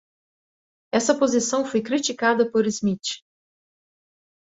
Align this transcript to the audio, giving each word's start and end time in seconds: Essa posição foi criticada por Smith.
Essa 0.91 1.13
posição 1.15 1.63
foi 1.63 1.83
criticada 1.83 2.49
por 2.51 2.65
Smith. 2.65 3.21